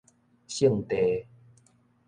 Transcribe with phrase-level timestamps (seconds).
[0.47, 1.27] 性地